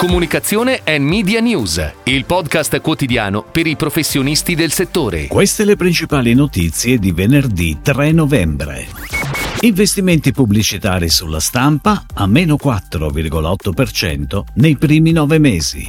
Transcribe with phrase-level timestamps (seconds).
[0.00, 5.26] Comunicazione e Media News, il podcast quotidiano per i professionisti del settore.
[5.26, 8.86] Queste le principali notizie di venerdì 3 novembre.
[9.60, 15.84] Investimenti pubblicitari sulla stampa a meno 4,8% nei primi nove mesi.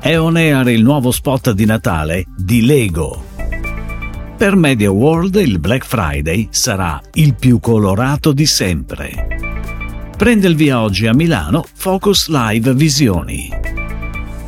[0.00, 3.22] È on air il nuovo spot di Natale di Lego.
[4.38, 9.33] Per Media World il Black Friday sarà il più colorato di sempre.
[10.24, 13.50] Prende il via oggi a Milano Focus Live Visioni.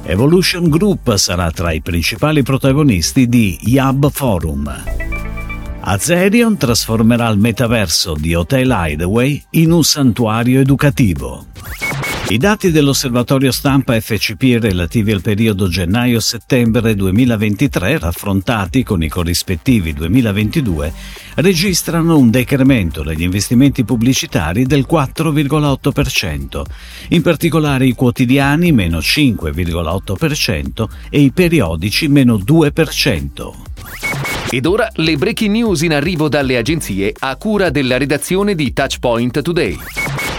[0.05, 4.75] Evolution Group sarà tra i principali protagonisti di Yab Forum.
[5.81, 11.45] Azerion trasformerà il metaverso di Hotel Hideaway in un santuario educativo.
[12.29, 20.93] I dati dell'osservatorio stampa FCP relativi al periodo gennaio-settembre 2023, raffrontati con i corrispettivi 2022,
[21.37, 26.63] registrano un decremento degli investimenti pubblicitari del 4,8%,
[27.11, 33.53] in particolare i quotidiani meno 5,8% e i periodici meno 2%.
[34.51, 39.43] Ed ora le breaking news in arrivo dalle agenzie a cura della redazione di Touchpoint
[39.43, 39.79] Today.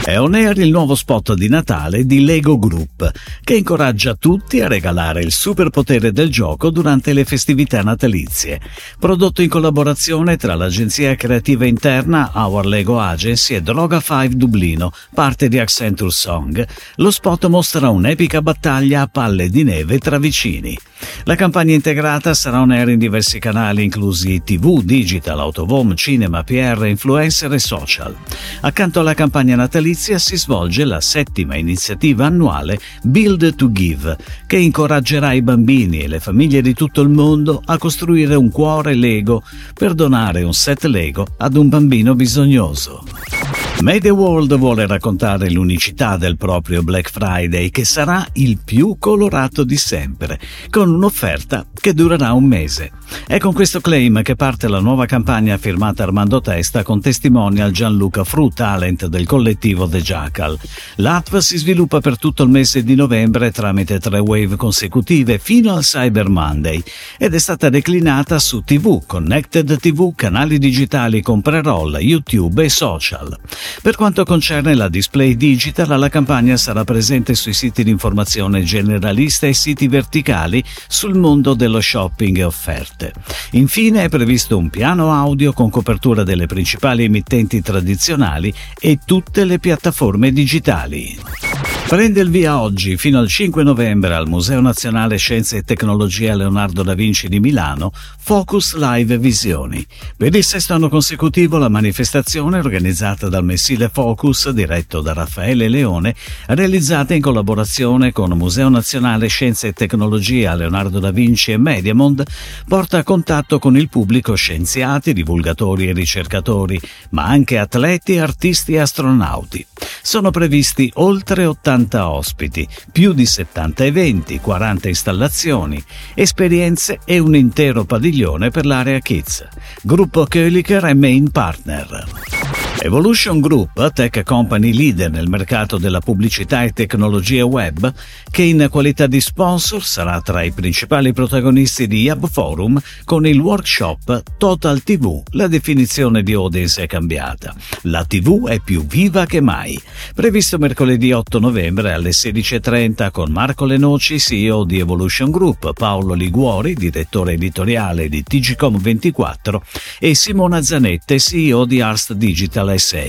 [0.08, 3.11] È on air il nuovo spot di Natale di Lego Group,
[3.44, 8.61] che incoraggia tutti a regalare il superpotere del gioco durante le festività natalizie.
[8.97, 15.50] Prodotto in collaborazione tra l'agenzia creativa interna Our Lego Agency e Droga 5 Dublino, parte
[15.50, 20.80] di Accenture Song, lo spot mostra un'epica battaglia a palle di neve tra vicini.
[21.23, 26.86] La campagna integrata sarà on air in diversi canali, inclusi TV, digital, autovom, cinema, PR,
[26.86, 28.16] influencer e social.
[28.62, 35.34] Accanto alla campagna natalizia si svolge la settima iniziativa annuale Build to Give, che incoraggerà
[35.34, 39.94] i bambini e le famiglie di tutto il mondo a costruire un cuore Lego per
[39.94, 43.67] donare un set Lego ad un bambino bisognoso.
[43.81, 49.78] Media World vuole raccontare l'unicità del proprio Black Friday che sarà il più colorato di
[49.78, 50.39] sempre,
[50.72, 52.92] con un'offerta che durerà un mese.
[53.25, 58.24] È con questo claim che parte la nuova campagna firmata Armando Testa con testimonial Gianluca
[58.24, 60.57] Fru, talent del collettivo The Jackal.
[60.96, 65.84] L'ATV si sviluppa per tutto il mese di novembre tramite tre wave consecutive fino al
[65.84, 66.81] Cyber Monday
[67.18, 73.38] ed è stata declinata su TV, Connected TV, canali digitali con pre-roll, YouTube e social.
[73.81, 79.47] Per quanto concerne la display digital, la campagna sarà presente sui siti di informazione generalista
[79.47, 83.13] e siti verticali sul mondo dello shopping e offerte.
[83.51, 89.59] Infine è previsto un piano audio con copertura delle principali emittenti tradizionali e tutte le
[89.59, 91.47] piattaforme digitali.
[91.88, 96.84] Prende il via oggi fino al 5 novembre al Museo Nazionale Scienze e Tecnologia Leonardo
[96.84, 99.88] da Vinci di Milano Focus Live Visioni.
[100.18, 106.14] Per il sesto anno consecutivo la manifestazione organizzata dal messile Focus diretto da Raffaele Leone,
[106.47, 112.22] realizzata in collaborazione con Museo Nazionale Scienze e Tecnologia Leonardo da Vinci e Mediamond,
[112.68, 116.78] porta a contatto con il pubblico scienziati, divulgatori e ricercatori,
[117.12, 119.66] ma anche atleti, artisti e astronauti.
[120.07, 127.84] Sono previsti oltre 80 ospiti, più di 70 eventi, 40 installazioni, esperienze e un intero
[127.84, 129.46] padiglione per l'area Kids.
[129.81, 132.66] Gruppo Köliker è main partner.
[132.80, 137.92] Evolution Group, tech company leader nel mercato della pubblicità e tecnologie web,
[138.30, 143.40] che in qualità di sponsor sarà tra i principali protagonisti di Hub Forum con il
[143.40, 145.24] workshop Total TV.
[145.32, 147.56] La definizione di audience è cambiata.
[147.84, 149.80] La TV è più viva che mai.
[150.14, 156.76] Previsto mercoledì 8 novembre alle 16.30 con Marco Lenoci, CEO di Evolution Group, Paolo Liguori,
[156.76, 159.59] direttore editoriale di TGCOM24
[160.00, 163.05] e Simona Zanette, CEO di Arst Digital SA.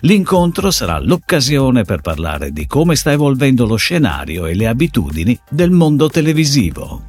[0.00, 5.70] L'incontro sarà l'occasione per parlare di come sta evolvendo lo scenario e le abitudini del
[5.70, 7.02] mondo televisivo.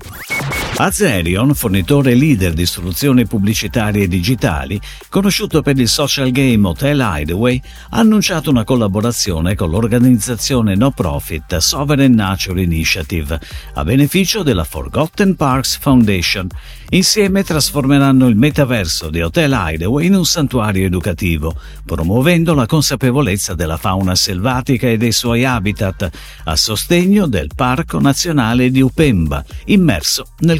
[0.83, 7.61] Azerion, fornitore leader di soluzioni pubblicitarie digitali, conosciuto per il social game Hotel Hideaway,
[7.91, 13.39] ha annunciato una collaborazione con l'organizzazione no profit Sovereign Nature Initiative
[13.75, 16.47] a beneficio della Forgotten Parks Foundation.
[16.93, 23.77] Insieme trasformeranno il metaverso di Hotel Hideaway in un santuario educativo, promuovendo la consapevolezza della
[23.77, 26.09] fauna selvatica e dei suoi habitat,
[26.45, 30.59] a sostegno del Parco Nazionale di Upemba, immerso nel